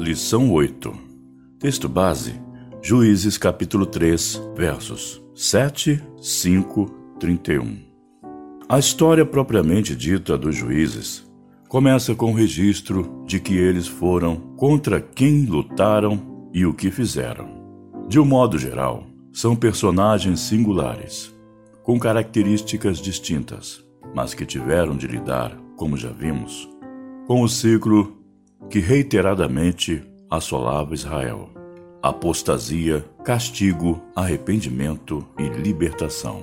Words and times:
Lição 0.00 0.50
8. 0.50 0.94
Texto 1.58 1.86
base: 1.86 2.32
Juízes 2.80 3.36
capítulo 3.36 3.84
3, 3.84 4.40
versos 4.56 5.22
7, 5.34 6.02
5, 6.18 6.86
31. 7.20 7.76
A 8.66 8.78
história 8.78 9.26
propriamente 9.26 9.94
dita 9.94 10.38
dos 10.38 10.56
juízes 10.56 11.30
começa 11.68 12.14
com 12.14 12.32
o 12.32 12.34
registro 12.34 13.22
de 13.26 13.38
que 13.38 13.54
eles 13.58 13.86
foram 13.86 14.36
contra 14.56 15.02
quem 15.02 15.44
lutaram 15.44 16.48
e 16.54 16.64
o 16.64 16.72
que 16.72 16.90
fizeram. 16.90 17.46
De 18.08 18.18
um 18.18 18.24
modo 18.24 18.58
geral, 18.58 19.04
são 19.30 19.54
personagens 19.54 20.40
singulares, 20.40 21.30
com 21.82 22.00
características 22.00 23.02
distintas, 23.02 23.84
mas 24.14 24.32
que 24.32 24.46
tiveram 24.46 24.96
de 24.96 25.06
lidar, 25.06 25.54
como 25.76 25.94
já 25.94 26.10
vimos, 26.10 26.70
com 27.26 27.42
o 27.42 27.48
ciclo 27.48 28.18
que 28.68 28.80
reiteradamente 28.80 30.02
assolava 30.28 30.94
Israel: 30.94 31.50
apostasia, 32.02 33.04
castigo, 33.24 34.00
arrependimento 34.14 35.26
e 35.38 35.48
libertação. 35.48 36.42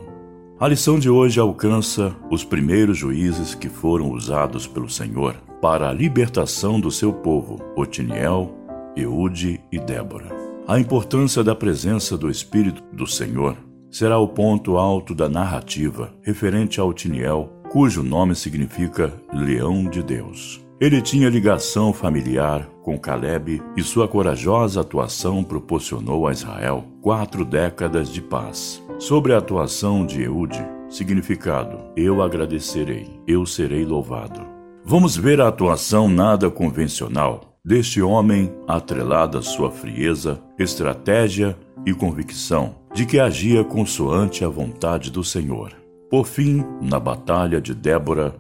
A 0.59 0.67
lição 0.67 0.98
de 0.98 1.09
hoje 1.09 1.39
alcança 1.39 2.16
os 2.31 2.44
primeiros 2.44 2.98
juízes 2.98 3.53
que 3.53 3.70
foram 3.70 4.11
usados 4.11 4.66
pelo 4.66 4.89
Senhor 4.89 5.35
para 5.61 5.89
a 5.89 5.94
libertação 5.94 6.80
do 6.80 6.89
seu 6.89 7.13
povo, 7.13 7.59
Otiniel, 7.75 8.55
Eude 8.95 9.61
e 9.72 9.77
Débora. 9.80 10.36
A 10.67 10.80
importância 10.80 11.44
da 11.44 11.56
presença 11.56 12.17
do 12.17 12.30
Espírito 12.30 12.84
do 12.91 13.06
Senhor 13.06 13.56
será 13.89 14.17
o 14.17 14.28
ponto 14.28 14.78
alto 14.78 15.16
da 15.16 15.30
narrativa 15.30 16.11
referente 16.22 16.80
a 16.80 16.84
Otiniel, 16.84 17.53
cujo 17.69 18.03
nome 18.03 18.36
significa 18.36 19.13
Leão 19.31 19.89
de 19.89 20.03
Deus. 20.03 20.66
Ele 20.80 21.02
tinha 21.02 21.28
ligação 21.28 21.92
familiar 21.92 22.70
com 22.83 23.00
Caleb 23.00 23.64
e 23.75 23.81
sua 23.81 24.08
corajosa 24.08 24.81
atuação 24.81 25.44
proporcionou 25.44 26.28
a 26.28 26.31
Israel 26.31 26.86
quatro 27.02 27.44
décadas 27.44 28.14
de 28.14 28.22
paz. 28.22 28.84
Sobre 29.00 29.34
a 29.34 29.39
atuação 29.39 30.06
de 30.06 30.22
Eude, 30.22 30.64
significado: 30.88 31.80
Eu 31.95 32.22
agradecerei, 32.22 33.09
eu 33.25 33.44
serei 33.44 33.86
louvado. 33.86 34.39
Vamos 34.86 35.17
ver 35.17 35.42
a 35.42 35.47
atuação 35.47 36.08
nada 36.08 36.47
convencional 36.52 37.58
deste 37.66 38.00
homem 38.00 38.53
atrelada 38.67 39.39
à 39.39 39.41
sua 39.41 39.72
frieza, 39.72 40.39
estratégia 40.59 41.58
e 41.88 41.94
convicção 41.94 42.75
de 42.94 43.03
que 43.08 43.19
agia 43.19 43.64
consoante 43.64 44.45
a 44.45 44.47
vontade 44.47 45.09
do 45.09 45.23
Senhor. 45.23 45.73
Por 46.09 46.28
fim, 46.28 46.64
na 46.80 47.00
batalha 47.00 47.59
de 47.59 47.73
Débora, 47.73 48.36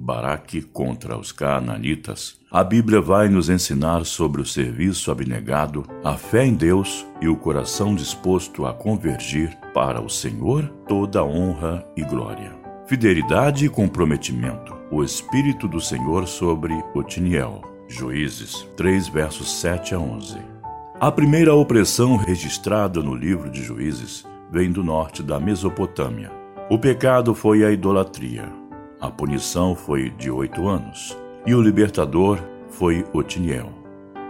Baraque 0.00 0.62
contra 0.62 1.18
os 1.18 1.32
Canaanitas, 1.32 2.38
a 2.50 2.62
Bíblia 2.62 3.00
vai 3.00 3.28
nos 3.28 3.50
ensinar 3.50 4.06
sobre 4.06 4.40
o 4.40 4.46
serviço 4.46 5.10
abnegado, 5.10 5.84
a 6.04 6.14
fé 6.14 6.46
em 6.46 6.54
Deus 6.54 7.04
e 7.20 7.28
o 7.28 7.36
coração 7.36 7.94
disposto 7.94 8.64
a 8.64 8.72
convergir 8.72 9.58
para 9.74 10.00
o 10.00 10.08
Senhor 10.08 10.68
toda 10.86 11.24
honra 11.24 11.84
e 11.96 12.02
glória. 12.04 12.56
Fidelidade 12.86 13.66
e 13.66 13.68
comprometimento. 13.68 14.74
O 14.90 15.02
Espírito 15.02 15.66
do 15.68 15.80
Senhor 15.80 16.26
sobre 16.26 16.72
Otiniel. 16.94 17.60
Juízes 17.88 18.66
3, 18.76 19.08
versos 19.08 19.60
7 19.60 19.94
a 19.94 19.98
11. 19.98 20.38
A 21.00 21.10
primeira 21.10 21.54
opressão 21.54 22.16
registrada 22.16 23.02
no 23.02 23.14
livro 23.14 23.50
de 23.50 23.62
Juízes 23.62 24.24
vem 24.50 24.70
do 24.70 24.82
norte 24.82 25.22
da 25.22 25.38
Mesopotâmia. 25.38 26.30
O 26.70 26.78
pecado 26.78 27.34
foi 27.34 27.64
a 27.64 27.70
idolatria. 27.70 28.67
A 29.00 29.08
punição 29.08 29.76
foi 29.76 30.10
de 30.10 30.28
oito 30.28 30.66
anos, 30.66 31.16
e 31.46 31.54
o 31.54 31.62
libertador 31.62 32.36
foi 32.68 33.04
Otiniel. 33.12 33.72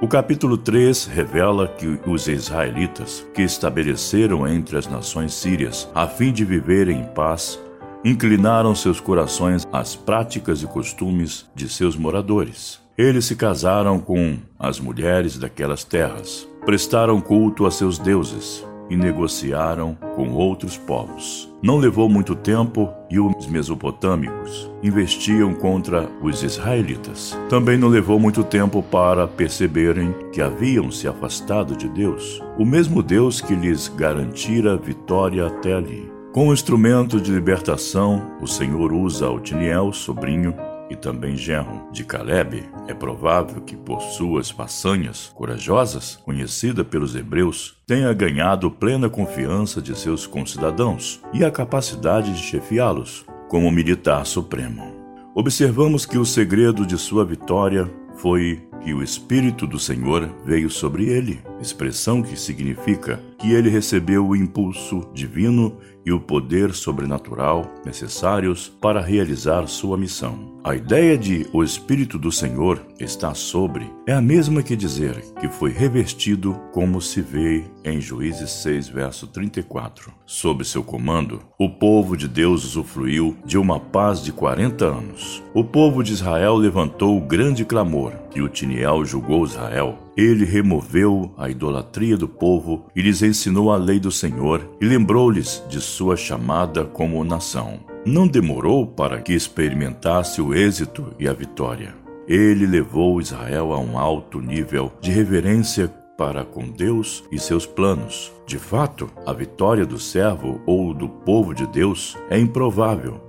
O 0.02 0.06
capítulo 0.06 0.58
3 0.58 1.06
revela 1.06 1.66
que 1.66 1.98
os 2.06 2.28
israelitas, 2.28 3.26
que 3.32 3.40
estabeleceram 3.40 4.46
entre 4.46 4.76
as 4.76 4.86
nações 4.86 5.32
sírias 5.32 5.88
a 5.94 6.06
fim 6.06 6.30
de 6.32 6.44
viverem 6.44 7.00
em 7.00 7.06
paz, 7.06 7.58
inclinaram 8.04 8.74
seus 8.74 9.00
corações 9.00 9.66
às 9.72 9.96
práticas 9.96 10.62
e 10.62 10.66
costumes 10.66 11.46
de 11.54 11.66
seus 11.66 11.96
moradores. 11.96 12.78
Eles 12.96 13.24
se 13.24 13.36
casaram 13.36 13.98
com 13.98 14.36
as 14.58 14.78
mulheres 14.78 15.38
daquelas 15.38 15.82
terras, 15.82 16.46
prestaram 16.66 17.22
culto 17.22 17.64
a 17.64 17.70
seus 17.70 17.98
deuses, 17.98 18.67
e 18.90 18.96
negociaram 18.96 19.94
com 20.14 20.30
outros 20.32 20.76
povos. 20.76 21.52
Não 21.62 21.76
levou 21.76 22.08
muito 22.08 22.34
tempo 22.34 22.88
e 23.10 23.18
os 23.18 23.46
mesopotâmicos 23.46 24.70
investiam 24.82 25.52
contra 25.54 26.08
os 26.22 26.42
israelitas. 26.42 27.36
Também 27.48 27.76
não 27.76 27.88
levou 27.88 28.18
muito 28.18 28.44
tempo 28.44 28.82
para 28.82 29.26
perceberem 29.26 30.14
que 30.32 30.40
haviam 30.40 30.90
se 30.90 31.08
afastado 31.08 31.76
de 31.76 31.88
Deus, 31.88 32.42
o 32.58 32.64
mesmo 32.64 33.02
Deus 33.02 33.40
que 33.40 33.54
lhes 33.54 33.88
garantira 33.88 34.76
vitória 34.76 35.46
até 35.46 35.74
ali. 35.74 36.10
Com 36.32 36.48
o 36.48 36.52
instrumento 36.52 37.20
de 37.20 37.32
libertação, 37.32 38.22
o 38.40 38.46
Senhor 38.46 38.92
usa 38.92 39.28
Otiniel, 39.28 39.92
sobrinho, 39.92 40.54
e 40.90 40.96
também 40.96 41.36
genro 41.36 41.88
de 41.92 42.04
Caleb, 42.04 42.68
é 42.86 42.94
provável 42.94 43.60
que 43.60 43.76
por 43.76 44.00
suas 44.00 44.50
façanhas 44.50 45.30
corajosas, 45.34 46.16
conhecida 46.24 46.84
pelos 46.84 47.14
hebreus, 47.14 47.76
tenha 47.86 48.12
ganhado 48.12 48.70
plena 48.70 49.08
confiança 49.08 49.80
de 49.80 49.98
seus 49.98 50.26
concidadãos 50.26 51.20
e 51.32 51.44
a 51.44 51.50
capacidade 51.50 52.32
de 52.32 52.42
chefiá-los 52.42 53.24
como 53.48 53.70
militar 53.70 54.24
supremo. 54.26 54.96
Observamos 55.34 56.04
que 56.04 56.18
o 56.18 56.24
segredo 56.24 56.84
de 56.84 56.98
sua 56.98 57.24
vitória 57.24 57.90
foi 58.16 58.67
que 58.82 58.94
o 58.94 59.02
Espírito 59.02 59.66
do 59.66 59.78
Senhor 59.78 60.28
veio 60.44 60.70
sobre 60.70 61.06
ele, 61.06 61.40
expressão 61.60 62.22
que 62.22 62.38
significa 62.38 63.20
que 63.38 63.52
ele 63.52 63.68
recebeu 63.68 64.26
o 64.26 64.36
impulso 64.36 65.08
divino 65.14 65.76
e 66.04 66.12
o 66.12 66.18
poder 66.18 66.72
sobrenatural 66.72 67.70
necessários 67.84 68.68
para 68.80 69.00
realizar 69.00 69.66
sua 69.68 69.96
missão. 69.98 70.58
A 70.64 70.74
ideia 70.74 71.16
de 71.16 71.46
o 71.52 71.62
Espírito 71.62 72.18
do 72.18 72.32
Senhor 72.32 72.80
está 72.98 73.32
sobre 73.34 73.90
é 74.06 74.12
a 74.12 74.20
mesma 74.20 74.62
que 74.62 74.74
dizer 74.74 75.22
que 75.38 75.48
foi 75.48 75.70
revestido, 75.70 76.58
como 76.72 77.00
se 77.00 77.20
vê 77.20 77.64
em 77.84 78.00
Juízes 78.00 78.50
6, 78.62 78.88
verso 78.88 79.26
34. 79.26 80.12
Sob 80.26 80.64
seu 80.64 80.82
comando, 80.82 81.40
o 81.58 81.68
povo 81.70 82.16
de 82.16 82.26
Deus 82.26 82.64
usufruiu 82.64 83.36
de 83.44 83.56
uma 83.56 83.78
paz 83.78 84.22
de 84.22 84.32
40 84.32 84.84
anos. 84.84 85.42
O 85.54 85.62
povo 85.62 86.02
de 86.02 86.12
Israel 86.12 86.56
levantou 86.56 87.20
grande 87.20 87.64
clamor 87.64 88.12
e 88.34 88.42
o 88.42 88.48
Tiniel 88.48 89.04
julgou 89.04 89.44
Israel 89.44 89.98
ele 90.18 90.44
removeu 90.44 91.32
a 91.38 91.48
idolatria 91.48 92.16
do 92.16 92.26
povo 92.26 92.86
e 92.96 93.00
lhes 93.00 93.22
ensinou 93.22 93.70
a 93.70 93.76
lei 93.76 94.00
do 94.00 94.10
Senhor 94.10 94.68
e 94.80 94.84
lembrou-lhes 94.84 95.62
de 95.68 95.80
sua 95.80 96.16
chamada 96.16 96.84
como 96.84 97.22
nação. 97.22 97.78
Não 98.04 98.26
demorou 98.26 98.84
para 98.84 99.20
que 99.20 99.32
experimentasse 99.32 100.42
o 100.42 100.52
êxito 100.52 101.14
e 101.20 101.28
a 101.28 101.32
vitória. 101.32 101.94
Ele 102.26 102.66
levou 102.66 103.20
Israel 103.20 103.72
a 103.72 103.78
um 103.78 103.96
alto 103.96 104.40
nível 104.40 104.92
de 105.00 105.12
reverência 105.12 105.86
para 106.16 106.44
com 106.44 106.68
Deus 106.68 107.22
e 107.30 107.38
seus 107.38 107.64
planos. 107.64 108.32
De 108.44 108.58
fato, 108.58 109.08
a 109.24 109.32
vitória 109.32 109.86
do 109.86 110.00
servo 110.00 110.60
ou 110.66 110.92
do 110.92 111.08
povo 111.08 111.54
de 111.54 111.64
Deus 111.68 112.16
é 112.28 112.36
improvável 112.36 113.20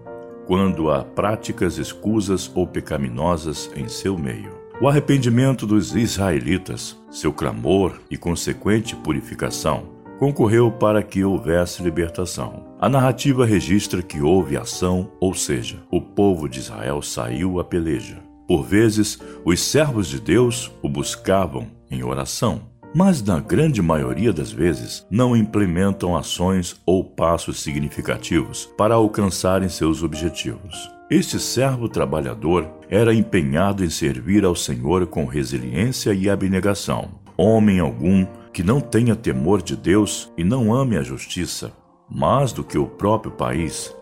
quando 0.47 0.89
há 0.89 1.03
práticas 1.03 1.77
escusas 1.77 2.51
ou 2.55 2.65
pecaminosas 2.65 3.69
em 3.75 3.87
seu 3.87 4.17
meio. 4.17 4.58
O 4.81 4.87
arrependimento 4.87 5.67
dos 5.67 5.93
israelitas, 5.93 6.97
seu 7.11 7.33
clamor 7.33 7.99
e 8.09 8.15
consequente 8.15 8.95
purificação 8.95 9.89
concorreu 10.17 10.71
para 10.71 11.03
que 11.03 11.21
houvesse 11.21 11.83
libertação. 11.83 12.65
A 12.79 12.87
narrativa 12.87 13.45
registra 13.45 14.01
que 14.01 14.21
houve 14.21 14.55
ação, 14.55 15.11
ou 15.19 15.33
seja, 15.33 15.83
o 15.91 15.99
povo 15.99 16.47
de 16.47 16.59
Israel 16.59 17.01
saiu 17.01 17.59
a 17.59 17.63
peleja. 17.63 18.23
Por 18.47 18.63
vezes, 18.63 19.19
os 19.43 19.59
servos 19.59 20.07
de 20.07 20.17
Deus 20.17 20.71
o 20.81 20.87
buscavam 20.87 21.67
em 21.91 22.01
oração, 22.01 22.61
mas 22.93 23.21
na 23.21 23.39
grande 23.39 23.81
maioria 23.81 24.33
das 24.33 24.51
vezes 24.51 25.05
não 25.09 25.35
implementam 25.35 26.15
ações 26.15 26.79
ou 26.85 27.03
passos 27.03 27.61
significativos 27.61 28.65
para 28.77 28.95
alcançarem 28.95 29.69
seus 29.69 30.03
objetivos. 30.03 30.89
Este 31.09 31.39
servo 31.39 31.89
trabalhador 31.89 32.69
era 32.89 33.13
empenhado 33.13 33.83
em 33.83 33.89
servir 33.89 34.45
ao 34.45 34.55
Senhor 34.55 35.07
com 35.07 35.25
resiliência 35.25 36.13
e 36.13 36.29
abnegação. 36.29 37.09
Homem 37.35 37.79
algum 37.79 38.25
que 38.53 38.63
não 38.63 38.79
tenha 38.79 39.15
temor 39.15 39.61
de 39.61 39.75
Deus 39.75 40.31
e 40.37 40.43
não 40.43 40.73
ame 40.73 40.97
a 40.97 41.01
justiça, 41.01 41.71
mais 42.09 42.51
do 42.51 42.63
que 42.63 42.77
o 42.77 42.85
próprio 42.85 43.31
país, 43.31 43.95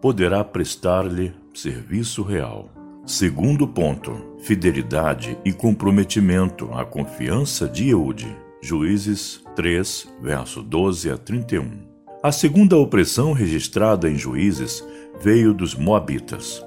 poderá 0.00 0.44
prestar-lhe 0.44 1.32
serviço 1.54 2.22
real. 2.22 2.73
Segundo 3.06 3.68
ponto, 3.68 4.16
fidelidade 4.38 5.36
e 5.44 5.52
comprometimento 5.52 6.72
à 6.72 6.86
confiança 6.86 7.68
de 7.68 7.90
Eude. 7.90 8.34
Juízes 8.62 9.44
3, 9.54 10.08
verso 10.22 10.62
12 10.62 11.10
a 11.10 11.18
31. 11.18 11.82
A 12.22 12.32
segunda 12.32 12.78
opressão 12.78 13.34
registrada 13.34 14.08
em 14.08 14.16
Juízes 14.16 14.82
veio 15.20 15.52
dos 15.52 15.74
Moabitas. 15.74 16.64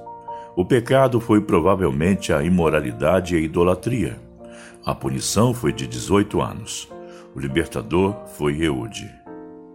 O 0.55 0.63
pecado 0.63 1.19
foi 1.19 1.41
provavelmente 1.41 2.31
a 2.31 2.43
imoralidade 2.43 3.33
e 3.33 3.39
a 3.39 3.41
idolatria. 3.41 4.21
A 4.85 4.93
punição 4.93 5.55
foi 5.55 5.73
de 5.73 5.87
18 5.87 6.39
anos. 6.39 6.87
O 7.35 7.39
libertador 7.39 8.15
foi 8.37 8.61
Eude. 8.61 9.09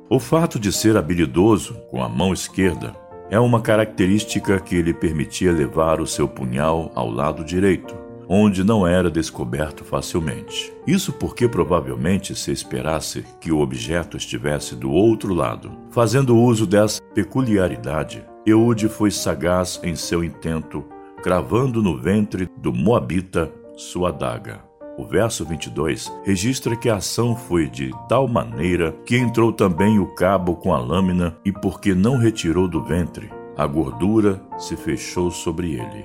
O 0.09 0.21
fato 0.21 0.61
de 0.61 0.73
ser 0.73 0.97
habilidoso 0.97 1.75
com 1.91 2.01
a 2.01 2.09
mão 2.09 2.33
esquerda 2.33 3.02
é 3.31 3.39
uma 3.41 3.61
característica 3.61 4.59
que 4.61 4.81
lhe 4.83 4.93
permitia 4.93 5.53
levar 5.53 6.01
o 6.01 6.07
seu 6.07 6.29
punhal 6.29 6.91
ao 6.95 7.11
lado 7.11 7.45
direito, 7.45 7.97
onde 8.29 8.65
não 8.65 8.87
era 8.87 9.11
descoberto 9.11 9.85
facilmente. 9.85 10.73
Isso 10.87 11.13
porque 11.13 11.49
provavelmente 11.49 12.35
se 12.35 12.51
esperasse 12.51 13.25
que 13.41 13.53
o 13.53 13.61
objeto 13.61 14.17
estivesse 14.17 14.75
do 14.75 14.91
outro 14.91 15.35
lado. 15.35 15.73
Fazendo 15.91 16.37
uso 16.37 16.67
dessa 16.67 17.03
peculiaridade, 17.15 18.25
Eude 18.47 18.89
foi 18.89 19.11
sagaz 19.11 19.81
em 19.83 19.95
seu 19.95 20.25
intento, 20.25 20.85
cravando 21.23 21.83
no 21.83 21.97
ventre 21.97 22.49
do 22.59 22.73
Moabita 22.73 23.53
sua 23.77 24.09
adaga. 24.09 24.72
O 24.97 25.05
verso 25.05 25.45
22 25.45 26.13
registra 26.23 26.77
que 26.77 26.91
a 26.91 26.97
ação 26.97 27.35
foi 27.35 27.67
de 27.69 27.91
tal 28.09 28.29
maneira 28.29 28.95
que 29.07 29.17
entrou 29.17 29.51
também 29.53 29.99
o 29.99 30.15
cabo 30.15 30.55
com 30.55 30.75
a 30.75 30.79
lâmina 30.79 31.37
e 31.45 31.51
porque 31.51 31.95
não 31.95 32.19
retirou 32.19 32.69
do 32.69 32.83
ventre, 32.83 33.31
a 33.57 33.67
gordura 33.67 34.41
se 34.59 34.77
fechou 34.77 35.31
sobre 35.31 35.73
ele. 35.75 36.05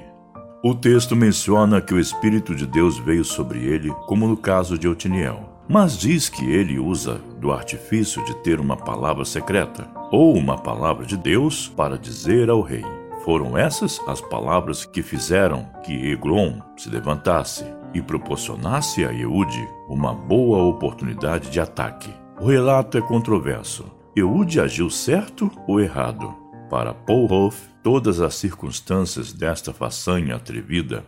O 0.64 0.74
texto 0.74 1.16
menciona 1.16 1.82
que 1.82 1.94
o 1.94 2.00
Espírito 2.00 2.56
de 2.56 2.66
Deus 2.66 2.98
veio 2.98 3.24
sobre 3.24 3.60
ele, 3.60 3.94
como 4.08 4.28
no 4.28 4.38
caso 4.38 4.78
de 4.78 4.88
Otiniel, 4.88 5.48
mas 5.68 5.98
diz 5.98 6.30
que 6.30 6.46
ele 6.50 6.80
usa 6.80 7.20
do 7.40 7.52
artifício 7.52 8.24
de 8.24 8.36
ter 8.38 8.60
uma 8.60 8.78
palavra 8.78 9.26
secreta, 9.26 9.88
ou 10.12 10.36
uma 10.36 10.58
palavra 10.58 11.06
de 11.06 11.18
Deus 11.18 11.68
para 11.68 11.98
dizer 11.98 12.50
ao 12.50 12.62
rei. 12.62 12.84
Foram 13.24 13.58
essas 13.58 14.00
as 14.08 14.22
palavras 14.22 14.86
que 14.86 15.04
fizeram 15.04 15.68
que 15.84 16.12
Eglon 16.12 16.60
se 16.78 16.90
levantasse 16.90 17.66
e 17.94 18.02
proporcionasse 18.02 19.06
a 19.06 19.14
Eude 19.14 19.68
uma 19.88 20.14
boa 20.14 20.64
oportunidade 20.64 21.50
de 21.50 21.60
ataque. 21.60 22.14
O 22.40 22.46
relato 22.46 22.98
é 22.98 23.02
controverso. 23.02 23.86
Eude 24.16 24.60
agiu 24.60 24.90
certo 24.90 25.52
ou 25.68 25.80
errado? 25.80 26.36
Para 26.70 26.94
Paul 26.94 27.32
Hoff, 27.32 27.68
todas 27.82 28.20
as 28.20 28.36
circunstâncias 28.36 29.32
desta 29.32 29.72
façanha 29.72 30.36
atrevida, 30.36 31.06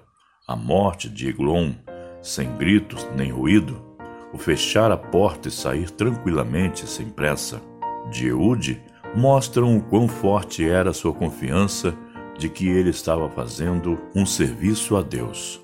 a 0.47 0.55
morte 0.55 1.09
de 1.09 1.27
Eglon, 1.27 1.73
sem 2.21 2.55
gritos 2.57 3.07
nem 3.15 3.31
ruído, 3.31 3.81
o 4.33 4.37
fechar 4.37 4.91
a 4.91 4.97
porta 4.97 5.47
e 5.47 5.51
sair 5.51 5.89
tranquilamente 5.89 6.87
sem 6.87 7.09
pressa, 7.09 7.61
de 8.09 8.27
Eude, 8.27 8.81
mostram 9.15 9.77
o 9.77 9.81
quão 9.81 10.07
forte 10.07 10.67
era 10.67 10.93
sua 10.93 11.13
confiança 11.13 11.95
de 12.37 12.47
que 12.47 12.67
ele 12.67 12.89
estava 12.89 13.29
fazendo 13.29 13.99
um 14.15 14.25
serviço 14.25 14.95
a 14.95 15.01
Deus. 15.01 15.61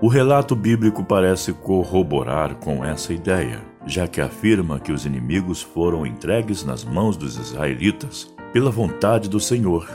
O 0.00 0.08
relato 0.08 0.54
bíblico 0.54 1.04
parece 1.04 1.52
corroborar 1.52 2.56
com 2.56 2.84
essa 2.84 3.12
ideia, 3.12 3.60
já 3.86 4.06
que 4.06 4.20
afirma 4.20 4.80
que 4.80 4.92
os 4.92 5.06
inimigos 5.06 5.62
foram 5.62 6.04
entregues 6.04 6.64
nas 6.64 6.84
mãos 6.84 7.16
dos 7.16 7.36
israelitas 7.36 8.34
pela 8.52 8.70
vontade 8.70 9.28
do 9.28 9.40
Senhor. 9.40 9.88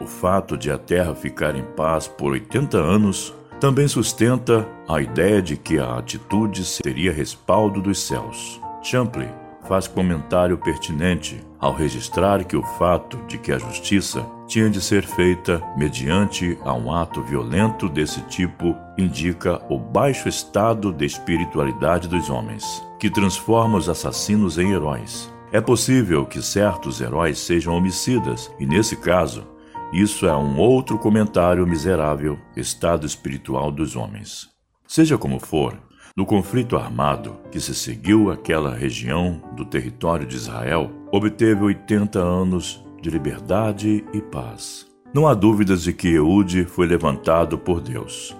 O 0.00 0.06
fato 0.06 0.56
de 0.56 0.70
a 0.70 0.78
terra 0.78 1.14
ficar 1.14 1.56
em 1.56 1.64
paz 1.76 2.06
por 2.06 2.32
80 2.32 2.76
anos 2.76 3.34
também 3.58 3.88
sustenta 3.88 4.68
a 4.88 5.00
ideia 5.00 5.40
de 5.40 5.56
que 5.56 5.78
a 5.78 5.96
atitude 5.96 6.62
teria 6.82 7.12
respaldo 7.12 7.80
dos 7.80 7.98
céus. 7.98 8.60
Champlin 8.82 9.45
faz 9.68 9.86
comentário 9.86 10.58
pertinente 10.58 11.40
ao 11.58 11.74
registrar 11.74 12.44
que 12.44 12.56
o 12.56 12.62
fato 12.62 13.18
de 13.26 13.38
que 13.38 13.52
a 13.52 13.58
justiça 13.58 14.26
tinha 14.46 14.70
de 14.70 14.80
ser 14.80 15.04
feita 15.04 15.62
mediante 15.76 16.56
a 16.64 16.72
um 16.72 16.92
ato 16.92 17.22
violento 17.22 17.88
desse 17.88 18.20
tipo 18.22 18.76
indica 18.96 19.60
o 19.68 19.78
baixo 19.78 20.28
estado 20.28 20.92
de 20.92 21.04
espiritualidade 21.04 22.08
dos 22.08 22.30
homens, 22.30 22.82
que 22.98 23.10
transforma 23.10 23.78
os 23.78 23.88
assassinos 23.88 24.58
em 24.58 24.72
heróis. 24.72 25.32
É 25.52 25.60
possível 25.60 26.24
que 26.24 26.42
certos 26.42 27.00
heróis 27.00 27.38
sejam 27.38 27.74
homicidas, 27.74 28.50
e 28.58 28.66
nesse 28.66 28.96
caso, 28.96 29.46
isso 29.92 30.26
é 30.26 30.36
um 30.36 30.58
outro 30.58 30.98
comentário 30.98 31.66
miserável 31.66 32.38
estado 32.56 33.06
espiritual 33.06 33.70
dos 33.70 33.96
homens. 33.96 34.48
Seja 34.86 35.16
como 35.16 35.38
for, 35.40 35.76
no 36.16 36.24
conflito 36.24 36.78
armado 36.78 37.36
que 37.52 37.60
se 37.60 37.74
seguiu 37.74 38.30
àquela 38.30 38.74
região 38.74 39.42
do 39.54 39.66
território 39.66 40.26
de 40.26 40.34
Israel, 40.34 40.90
obteve 41.12 41.62
80 41.62 42.18
anos 42.18 42.82
de 43.02 43.10
liberdade 43.10 44.02
e 44.14 44.22
paz. 44.22 44.86
Não 45.12 45.28
há 45.28 45.34
dúvidas 45.34 45.82
de 45.82 45.92
que 45.92 46.08
Eude 46.08 46.64
foi 46.64 46.86
levantado 46.86 47.58
por 47.58 47.82
Deus, 47.82 48.34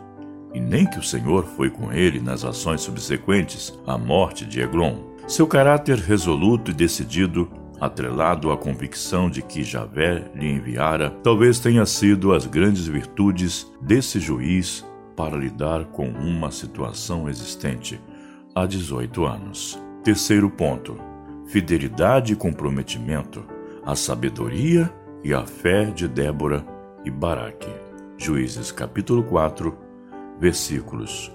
e 0.54 0.60
nem 0.60 0.86
que 0.86 0.98
o 0.98 1.02
Senhor 1.02 1.44
foi 1.44 1.68
com 1.68 1.92
ele 1.92 2.18
nas 2.18 2.46
ações 2.46 2.80
subsequentes 2.80 3.78
à 3.86 3.98
morte 3.98 4.46
de 4.46 4.62
Eglon. 4.62 4.96
Seu 5.28 5.46
caráter 5.46 5.98
resoluto 5.98 6.70
e 6.70 6.74
decidido, 6.74 7.46
atrelado 7.78 8.50
à 8.50 8.56
convicção 8.56 9.28
de 9.28 9.42
que 9.42 9.62
Javé 9.62 10.30
lhe 10.34 10.50
enviara, 10.50 11.10
talvez 11.22 11.58
tenha 11.58 11.84
sido 11.84 12.32
as 12.32 12.46
grandes 12.46 12.86
virtudes 12.86 13.70
desse 13.82 14.18
juiz 14.18 14.82
para 15.16 15.36
lidar 15.36 15.86
com 15.86 16.08
uma 16.08 16.50
situação 16.50 17.28
existente 17.28 18.00
há 18.54 18.66
18 18.66 19.24
anos. 19.24 19.82
Terceiro 20.04 20.50
ponto: 20.50 20.96
fidelidade 21.46 22.34
e 22.34 22.36
comprometimento, 22.36 23.44
a 23.84 23.96
sabedoria 23.96 24.92
e 25.24 25.32
a 25.32 25.46
fé 25.46 25.86
de 25.86 26.06
Débora 26.06 26.64
e 27.04 27.10
Baraque. 27.10 27.70
Juízes 28.18 28.70
capítulo 28.70 29.24
4, 29.24 29.76
versículos 30.38 31.32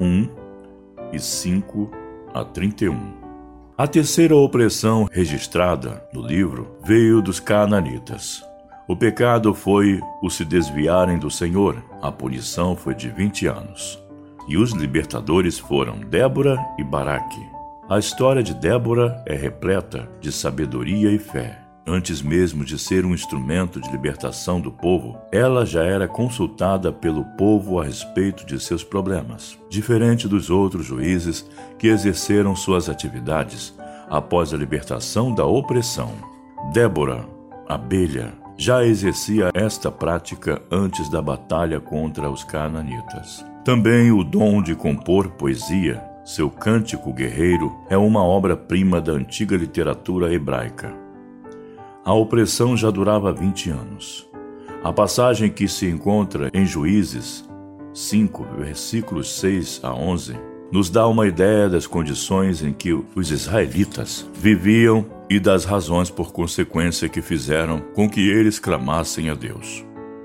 1 0.00 0.28
e 1.12 1.18
5 1.18 1.90
a 2.34 2.44
31. 2.44 3.22
A 3.76 3.86
terceira 3.86 4.36
opressão 4.36 5.08
registrada 5.10 6.06
no 6.12 6.20
livro 6.20 6.76
veio 6.84 7.22
dos 7.22 7.40
cananitas. 7.40 8.44
O 8.92 8.96
pecado 8.96 9.54
foi 9.54 10.02
o 10.20 10.28
se 10.28 10.44
desviarem 10.44 11.18
do 11.18 11.30
Senhor. 11.30 11.82
A 12.02 12.12
punição 12.12 12.76
foi 12.76 12.94
de 12.94 13.08
20 13.08 13.46
anos. 13.46 13.98
E 14.46 14.58
os 14.58 14.72
libertadores 14.72 15.58
foram 15.58 15.98
Débora 15.98 16.62
e 16.76 16.84
Baraque. 16.84 17.40
A 17.88 17.98
história 17.98 18.42
de 18.42 18.52
Débora 18.52 19.24
é 19.26 19.34
repleta 19.34 20.06
de 20.20 20.30
sabedoria 20.30 21.10
e 21.10 21.18
fé. 21.18 21.58
Antes 21.86 22.20
mesmo 22.20 22.66
de 22.66 22.78
ser 22.78 23.06
um 23.06 23.14
instrumento 23.14 23.80
de 23.80 23.90
libertação 23.90 24.60
do 24.60 24.70
povo, 24.70 25.16
ela 25.32 25.64
já 25.64 25.84
era 25.84 26.06
consultada 26.06 26.92
pelo 26.92 27.24
povo 27.38 27.80
a 27.80 27.84
respeito 27.84 28.44
de 28.44 28.60
seus 28.60 28.84
problemas, 28.84 29.58
diferente 29.70 30.28
dos 30.28 30.50
outros 30.50 30.84
juízes 30.84 31.48
que 31.78 31.88
exerceram 31.88 32.54
suas 32.54 32.90
atividades 32.90 33.74
após 34.10 34.52
a 34.52 34.56
libertação 34.58 35.34
da 35.34 35.46
opressão. 35.46 36.12
Débora, 36.74 37.26
abelha, 37.66 38.41
já 38.62 38.84
exercia 38.84 39.50
esta 39.54 39.90
prática 39.90 40.62
antes 40.70 41.08
da 41.08 41.20
batalha 41.20 41.80
contra 41.80 42.30
os 42.30 42.44
cananitas. 42.44 43.44
Também 43.64 44.12
o 44.12 44.22
dom 44.22 44.62
de 44.62 44.76
compor 44.76 45.30
poesia, 45.30 46.00
seu 46.24 46.48
cântico 46.48 47.12
guerreiro, 47.12 47.76
é 47.90 47.96
uma 47.96 48.22
obra-prima 48.22 49.00
da 49.00 49.10
antiga 49.10 49.56
literatura 49.56 50.32
hebraica. 50.32 50.94
A 52.04 52.14
opressão 52.14 52.76
já 52.76 52.88
durava 52.88 53.32
20 53.32 53.70
anos. 53.70 54.30
A 54.84 54.92
passagem 54.92 55.50
que 55.50 55.66
se 55.66 55.88
encontra 55.88 56.48
em 56.54 56.64
Juízes 56.64 57.44
5, 57.92 58.46
versículos 58.58 59.40
6 59.40 59.80
a 59.82 59.92
11, 59.92 60.38
nos 60.72 60.88
dá 60.88 61.06
uma 61.06 61.26
ideia 61.26 61.68
das 61.68 61.86
condições 61.86 62.62
em 62.62 62.72
que 62.72 62.98
os 63.14 63.30
israelitas 63.30 64.26
viviam 64.32 65.04
e 65.28 65.38
das 65.38 65.66
razões 65.66 66.08
por 66.08 66.32
consequência 66.32 67.10
que 67.10 67.20
fizeram 67.20 67.80
com 67.94 68.08
que 68.08 68.26
eles 68.26 68.58
clamassem 68.58 69.28
a 69.28 69.34
Deus. 69.34 69.84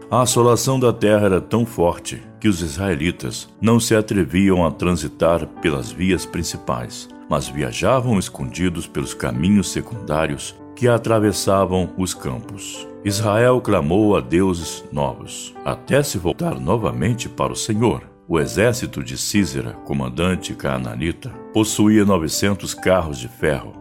A 0.10 0.22
assolação 0.22 0.80
da 0.80 0.94
terra 0.94 1.26
era 1.26 1.42
tão 1.42 1.66
forte 1.66 2.24
que 2.40 2.48
os 2.48 2.62
israelitas 2.62 3.50
não 3.60 3.78
se 3.78 3.94
atreviam 3.94 4.66
a 4.66 4.72
transitar 4.72 5.46
pelas 5.62 5.92
vias 5.92 6.26
principais, 6.26 7.10
mas 7.30 7.50
viajavam 7.50 8.18
escondidos 8.18 8.88
pelos 8.88 9.14
caminhos 9.14 9.70
secundários 9.70 10.56
que 10.78 10.88
atravessavam 10.88 11.90
os 11.98 12.14
campos. 12.14 12.88
Israel 13.04 13.60
clamou 13.60 14.16
a 14.16 14.22
deuses 14.22 14.84
novos, 14.94 15.54
até 15.66 16.02
se 16.02 16.18
voltar 16.18 16.58
novamente 16.58 17.28
para 17.28 17.52
o 17.52 17.56
Senhor. 17.56 18.17
O 18.30 18.40
exército 18.40 19.02
de 19.02 19.18
Císera, 19.18 19.72
comandante 19.86 20.54
cananita, 20.54 21.30
possuía 21.54 22.04
900 22.04 22.74
carros 22.74 23.18
de 23.18 23.30
ferro, 23.30 23.72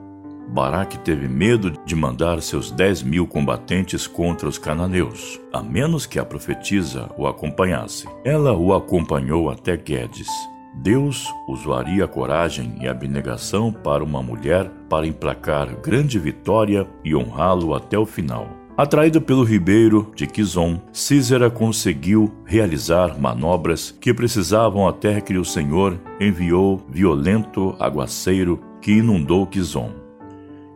Baraque 0.48 0.96
teve 0.98 1.26
medo 1.26 1.72
de 1.84 1.96
mandar 1.96 2.40
seus 2.40 2.70
dez 2.70 3.02
mil 3.02 3.26
combatentes 3.26 4.06
contra 4.06 4.48
os 4.48 4.56
cananeus, 4.56 5.40
a 5.52 5.60
menos 5.60 6.06
que 6.06 6.20
a 6.20 6.24
profetisa 6.24 7.10
o 7.16 7.26
acompanhasse. 7.26 8.08
Ela 8.24 8.52
o 8.56 8.72
acompanhou 8.72 9.50
até 9.50 9.76
Guedes. 9.76 10.28
Deus 10.76 11.28
usaria 11.48 12.06
coragem 12.06 12.76
e 12.80 12.86
abnegação 12.86 13.72
para 13.72 14.04
uma 14.04 14.22
mulher 14.22 14.70
para 14.88 15.06
emplacar 15.06 15.74
grande 15.80 16.18
vitória 16.18 16.86
e 17.04 17.16
honrá-lo 17.16 17.74
até 17.74 17.98
o 17.98 18.06
final. 18.06 18.65
Atraído 18.76 19.22
pelo 19.22 19.42
ribeiro 19.42 20.12
de 20.14 20.26
Quizon, 20.26 20.78
Císera 20.92 21.48
conseguiu 21.48 22.30
realizar 22.44 23.18
manobras 23.18 23.90
que 23.90 24.12
precisavam 24.12 24.86
até 24.86 25.18
que 25.18 25.34
o 25.38 25.46
Senhor 25.46 25.98
enviou 26.20 26.84
violento 26.86 27.74
aguaceiro 27.80 28.62
que 28.82 28.92
inundou 28.92 29.46
Quizon. 29.46 29.92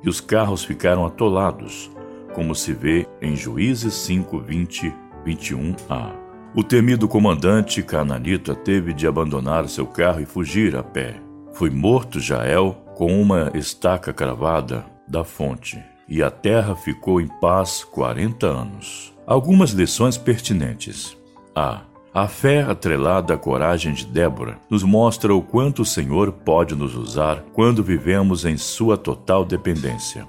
E 0.02 0.08
os 0.08 0.18
carros 0.18 0.64
ficaram 0.64 1.04
atolados, 1.04 1.90
como 2.32 2.54
se 2.54 2.72
vê 2.72 3.06
em 3.20 3.36
Juízes 3.36 3.92
5, 3.92 4.40
20, 4.40 4.94
21a. 5.26 6.14
O 6.56 6.64
temido 6.64 7.06
comandante 7.06 7.82
cananita 7.82 8.54
teve 8.54 8.94
de 8.94 9.06
abandonar 9.06 9.68
seu 9.68 9.86
carro 9.86 10.22
e 10.22 10.24
fugir 10.24 10.74
a 10.74 10.82
pé. 10.82 11.16
Foi 11.52 11.68
morto 11.68 12.18
Jael 12.18 12.82
com 12.94 13.20
uma 13.20 13.50
estaca 13.54 14.10
cravada 14.10 14.86
da 15.06 15.22
fonte 15.22 15.89
e 16.10 16.24
a 16.24 16.30
terra 16.30 16.74
ficou 16.74 17.20
em 17.20 17.28
paz 17.28 17.84
40 17.84 18.44
anos. 18.44 19.14
Algumas 19.24 19.70
lições 19.70 20.18
pertinentes. 20.18 21.16
A. 21.54 21.82
A 22.12 22.26
fé 22.26 22.62
atrelada 22.62 23.34
à 23.34 23.38
coragem 23.38 23.94
de 23.94 24.04
Débora 24.04 24.58
nos 24.68 24.82
mostra 24.82 25.32
o 25.32 25.40
quanto 25.40 25.82
o 25.82 25.86
Senhor 25.86 26.32
pode 26.32 26.74
nos 26.74 26.96
usar 26.96 27.44
quando 27.52 27.84
vivemos 27.84 28.44
em 28.44 28.56
sua 28.56 28.98
total 28.98 29.44
dependência. 29.44 30.26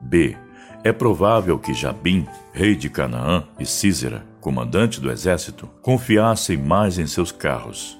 B. 0.00 0.36
É 0.82 0.92
provável 0.92 1.56
que 1.56 1.72
Jabim, 1.72 2.26
rei 2.52 2.74
de 2.74 2.90
Canaã, 2.90 3.44
e 3.60 3.64
Císera, 3.64 4.26
comandante 4.40 5.00
do 5.00 5.10
exército, 5.10 5.68
confiassem 5.80 6.56
mais 6.56 6.98
em 6.98 7.06
seus 7.06 7.30
carros. 7.30 7.96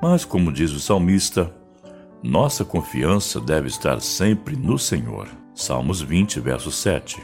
Mas, 0.00 0.24
como 0.24 0.52
diz 0.52 0.72
o 0.72 0.80
salmista, 0.80 1.52
nossa 2.22 2.64
confiança 2.64 3.38
deve 3.38 3.68
estar 3.68 4.00
sempre 4.00 4.56
no 4.56 4.78
Senhor. 4.78 5.37
Salmos 5.58 6.00
20, 6.00 6.38
verso 6.38 6.70
7. 6.70 7.20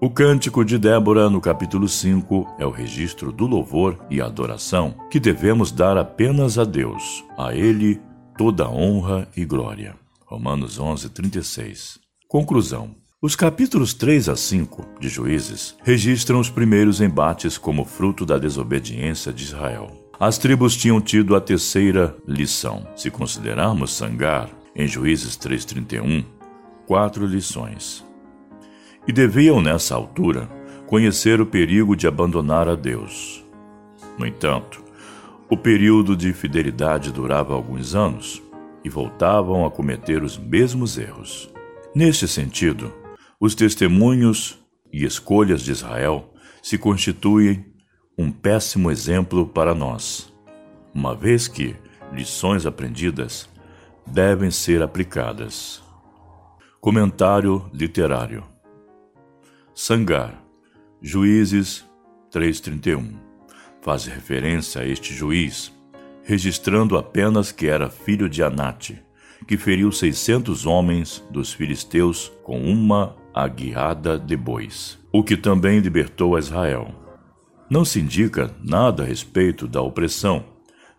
O 0.00 0.08
cântico 0.08 0.64
de 0.64 0.78
Débora, 0.78 1.28
no 1.28 1.40
capítulo 1.40 1.88
5, 1.88 2.54
é 2.56 2.64
o 2.64 2.70
registro 2.70 3.32
do 3.32 3.48
louvor 3.48 3.98
e 4.08 4.20
adoração 4.20 4.94
que 5.10 5.18
devemos 5.18 5.72
dar 5.72 5.98
apenas 5.98 6.56
a 6.56 6.62
Deus, 6.62 7.24
a 7.36 7.52
Ele 7.52 8.00
toda 8.38 8.70
honra 8.70 9.26
e 9.36 9.44
glória. 9.44 9.96
Romanos 10.24 10.78
11, 10.78 11.08
36. 11.08 11.98
Conclusão. 12.28 12.94
Os 13.20 13.34
capítulos 13.34 13.92
3 13.92 14.28
a 14.28 14.36
5 14.36 15.00
de 15.00 15.08
Juízes 15.08 15.74
registram 15.82 16.38
os 16.38 16.48
primeiros 16.48 17.00
embates 17.00 17.58
como 17.58 17.84
fruto 17.84 18.24
da 18.24 18.38
desobediência 18.38 19.32
de 19.32 19.42
Israel. 19.42 19.90
As 20.20 20.38
tribos 20.38 20.76
tinham 20.76 21.00
tido 21.00 21.34
a 21.34 21.40
terceira 21.40 22.14
lição. 22.24 22.86
Se 22.94 23.10
considerarmos 23.10 23.92
Sangar, 23.92 24.48
em 24.76 24.88
Juízes 24.88 25.36
3,31, 25.36 26.24
quatro 26.86 27.26
lições. 27.26 28.04
E 29.06 29.12
deviam, 29.12 29.60
nessa 29.60 29.94
altura, 29.94 30.48
conhecer 30.86 31.40
o 31.40 31.46
perigo 31.46 31.96
de 31.96 32.06
abandonar 32.06 32.68
a 32.68 32.74
Deus. 32.74 33.44
No 34.18 34.26
entanto, 34.26 34.82
o 35.50 35.56
período 35.56 36.16
de 36.16 36.32
fidelidade 36.32 37.12
durava 37.12 37.54
alguns 37.54 37.94
anos 37.94 38.42
e 38.84 38.88
voltavam 38.88 39.64
a 39.64 39.70
cometer 39.70 40.22
os 40.22 40.38
mesmos 40.38 40.98
erros. 40.98 41.50
Neste 41.94 42.26
sentido, 42.28 42.92
os 43.40 43.54
testemunhos 43.54 44.58
e 44.92 45.04
escolhas 45.04 45.62
de 45.62 45.72
Israel 45.72 46.32
se 46.62 46.78
constituem 46.78 47.66
um 48.16 48.30
péssimo 48.30 48.90
exemplo 48.90 49.46
para 49.46 49.74
nós, 49.74 50.32
uma 50.94 51.14
vez 51.14 51.48
que 51.48 51.76
lições 52.12 52.64
aprendidas 52.64 53.48
devem 54.06 54.50
ser 54.50 54.82
aplicadas. 54.82 55.82
Comentário 56.84 57.64
literário. 57.72 58.44
Sangar, 59.74 60.44
Juízes 61.00 61.82
3:31. 62.30 63.14
Faz 63.80 64.04
referência 64.04 64.82
a 64.82 64.86
este 64.86 65.14
juiz, 65.14 65.72
registrando 66.24 66.98
apenas 66.98 67.50
que 67.50 67.68
era 67.68 67.88
filho 67.88 68.28
de 68.28 68.42
Anate, 68.42 69.02
que 69.48 69.56
feriu 69.56 69.90
600 69.90 70.66
homens 70.66 71.24
dos 71.30 71.54
filisteus 71.54 72.30
com 72.42 72.60
uma 72.60 73.16
aguiada 73.32 74.18
de 74.18 74.36
bois, 74.36 74.98
o 75.10 75.24
que 75.24 75.38
também 75.38 75.78
libertou 75.78 76.36
a 76.36 76.38
Israel. 76.38 76.94
Não 77.70 77.82
se 77.82 77.98
indica 77.98 78.54
nada 78.62 79.04
a 79.04 79.06
respeito 79.06 79.66
da 79.66 79.80
opressão, 79.80 80.44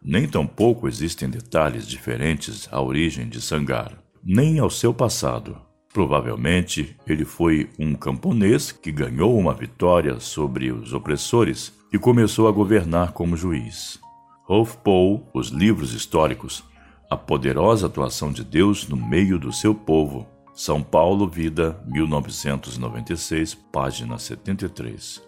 nem 0.02 0.28
tampouco 0.28 0.88
existem 0.88 1.30
detalhes 1.30 1.88
diferentes 1.88 2.68
à 2.72 2.82
origem 2.82 3.30
de 3.30 3.40
Sangar, 3.40 4.04
nem 4.24 4.58
ao 4.58 4.72
seu 4.72 4.92
passado. 4.92 5.65
Provavelmente 5.96 6.94
ele 7.08 7.24
foi 7.24 7.70
um 7.80 7.96
camponês 7.96 8.70
que 8.70 8.92
ganhou 8.92 9.40
uma 9.40 9.54
vitória 9.54 10.20
sobre 10.20 10.70
os 10.70 10.92
opressores 10.92 11.72
e 11.90 11.98
começou 11.98 12.50
a 12.50 12.52
governar 12.52 13.14
como 13.14 13.38
juiz. 13.38 13.98
Rolf 14.44 14.76
Paul, 14.84 15.26
Os 15.34 15.48
Livros 15.48 15.94
Históricos, 15.94 16.66
A 17.10 17.16
Poderosa 17.16 17.88
Atuação 17.88 18.30
de 18.30 18.44
Deus 18.44 18.90
no 18.90 18.98
Meio 18.98 19.40
do 19.40 19.54
Seu 19.54 19.74
Povo, 19.74 20.28
São 20.54 20.84
Paulo, 20.84 21.30
Vida, 21.30 21.82
1996, 21.88 23.54
página 23.54 24.20
73. 24.20 25.24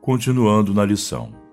Continuando 0.00 0.72
na 0.72 0.86
lição 0.86 1.47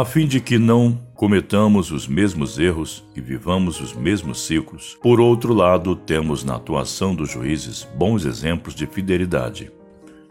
a 0.00 0.04
fim 0.04 0.26
de 0.26 0.40
que 0.40 0.58
não 0.58 0.98
cometamos 1.14 1.92
os 1.92 2.08
mesmos 2.08 2.58
erros 2.58 3.04
e 3.14 3.20
vivamos 3.20 3.80
os 3.80 3.92
mesmos 3.92 4.44
ciclos. 4.44 4.98
Por 5.00 5.20
outro 5.20 5.54
lado, 5.54 5.94
temos 5.94 6.42
na 6.42 6.56
atuação 6.56 7.14
dos 7.14 7.30
juízes 7.30 7.86
bons 7.96 8.24
exemplos 8.24 8.74
de 8.74 8.88
fidelidade, 8.88 9.70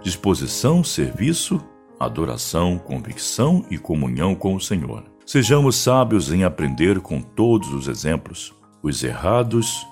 disposição, 0.04 0.84
serviço, 0.84 1.64
adoração, 1.98 2.78
convicção 2.78 3.66
e 3.72 3.78
comunhão 3.78 4.36
com 4.36 4.54
o 4.54 4.60
Senhor. 4.60 5.06
Sejamos 5.26 5.78
sábios 5.78 6.30
em 6.30 6.44
aprender 6.44 7.00
com 7.00 7.22
todos 7.22 7.74
os 7.74 7.88
exemplos, 7.88 8.54
os 8.84 9.02
errados 9.02 9.88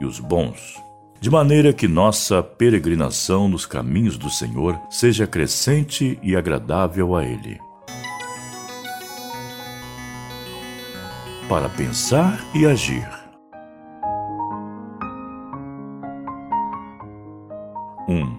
e 0.00 0.04
os 0.04 0.20
bons, 0.20 0.80
de 1.20 1.28
maneira 1.28 1.72
que 1.72 1.88
nossa 1.88 2.44
peregrinação 2.44 3.48
nos 3.48 3.66
caminhos 3.66 4.16
do 4.16 4.30
Senhor 4.30 4.80
seja 4.88 5.26
crescente 5.26 6.16
e 6.22 6.36
agradável 6.36 7.16
a 7.16 7.24
Ele. 7.24 7.65
Para 11.48 11.68
pensar 11.68 12.44
e 12.52 12.66
agir. 12.66 13.08
1. 18.08 18.12
Um, 18.12 18.38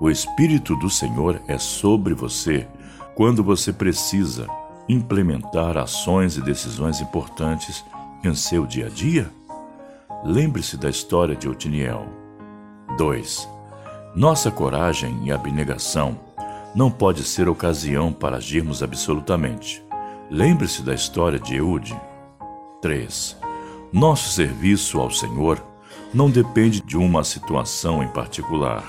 o 0.00 0.10
Espírito 0.10 0.74
do 0.76 0.90
Senhor 0.90 1.40
é 1.46 1.58
sobre 1.58 2.12
você 2.12 2.66
quando 3.14 3.44
você 3.44 3.72
precisa 3.72 4.48
implementar 4.88 5.76
ações 5.76 6.36
e 6.36 6.40
decisões 6.40 7.00
importantes 7.00 7.84
em 8.24 8.34
seu 8.34 8.66
dia 8.66 8.86
a 8.86 8.88
dia? 8.88 9.30
Lembre-se 10.24 10.76
da 10.76 10.90
história 10.90 11.36
de 11.36 11.48
Otiniel. 11.48 12.06
2. 12.98 13.48
Nossa 14.14 14.50
coragem 14.50 15.20
e 15.22 15.30
abnegação 15.30 16.18
não 16.74 16.90
pode 16.90 17.22
ser 17.22 17.48
ocasião 17.48 18.12
para 18.12 18.38
agirmos 18.38 18.82
absolutamente. 18.82 19.82
Lembre-se 20.28 20.82
da 20.82 20.94
história 20.94 21.38
de 21.38 21.56
Eude. 21.56 22.09
3. 22.80 23.36
Nosso 23.92 24.30
serviço 24.30 25.00
ao 25.00 25.10
Senhor 25.10 25.62
não 26.12 26.30
depende 26.30 26.80
de 26.80 26.96
uma 26.96 27.24
situação 27.24 28.02
em 28.02 28.08
particular. 28.08 28.84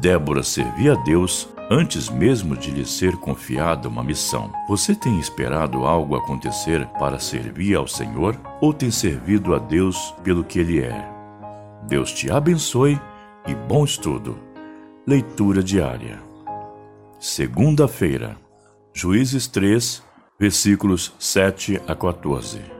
Débora 0.00 0.42
servia 0.42 0.92
a 0.92 0.96
Deus 0.96 1.48
antes 1.70 2.08
mesmo 2.08 2.56
de 2.56 2.70
lhe 2.70 2.84
ser 2.84 3.16
confiada 3.16 3.88
uma 3.88 4.02
missão. 4.02 4.52
Você 4.68 4.94
tem 4.94 5.18
esperado 5.18 5.84
algo 5.84 6.16
acontecer 6.16 6.86
para 6.98 7.18
servir 7.18 7.74
ao 7.74 7.88
Senhor 7.88 8.38
ou 8.60 8.72
tem 8.72 8.90
servido 8.90 9.54
a 9.54 9.58
Deus 9.58 10.14
pelo 10.22 10.44
que 10.44 10.58
Ele 10.58 10.80
é? 10.80 11.08
Deus 11.88 12.12
te 12.12 12.30
abençoe 12.30 13.00
e 13.46 13.54
bom 13.54 13.84
estudo. 13.84 14.38
Leitura 15.06 15.62
diária. 15.62 16.18
Segunda-feira, 17.18 18.36
Juízes 18.92 19.46
3, 19.46 20.02
versículos 20.38 21.12
7 21.18 21.80
a 21.86 21.94
14. 21.94 22.75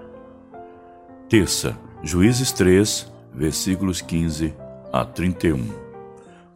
Terça, 1.29 1.77
Juízes 2.05 2.53
3, 2.53 3.13
versículos 3.35 4.01
15 4.01 4.55
a 4.93 5.05
31. 5.05 5.75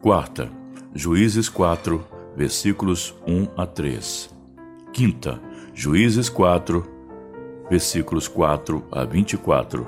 Quarta, 0.01 0.49
Juízes 0.95 1.49
4, 1.49 2.01
versículos 2.37 3.13
1 3.27 3.49
a 3.57 3.65
3. 3.65 4.29
Quinta, 4.93 5.41
Juízes 5.75 6.29
4, 6.29 6.87
versículos 7.69 8.29
4 8.29 8.81
a 8.93 9.03
24. 9.03 9.85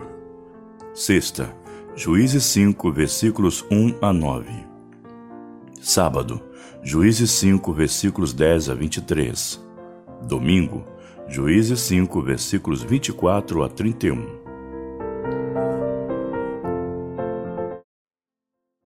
Sexta, 0.94 1.56
Juízes 1.96 2.44
5, 2.44 2.92
versículos 2.92 3.66
1 3.72 3.96
a 4.02 4.12
9. 4.12 4.50
Sábado, 5.80 6.44
Juízes 6.84 7.32
5, 7.32 7.72
versículos 7.72 8.34
10 8.34 8.68
a 8.68 8.74
23. 8.74 9.64
Domingo, 10.28 10.84
Juízes 11.30 11.80
5, 11.80 12.22
versículos 12.22 12.84
24 12.84 13.64
a 13.64 13.70
31. 13.70 14.43